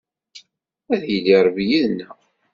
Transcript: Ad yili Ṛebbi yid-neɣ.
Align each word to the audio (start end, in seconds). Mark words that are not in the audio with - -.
Ad 0.93 1.01
yili 1.09 1.35
Ṛebbi 1.45 1.63
yid-neɣ. 1.69 2.15